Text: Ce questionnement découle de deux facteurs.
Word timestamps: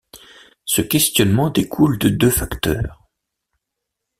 Ce 0.65 0.81
questionnement 0.81 1.51
découle 1.51 1.99
de 1.99 2.09
deux 2.09 2.31
facteurs. 2.31 3.07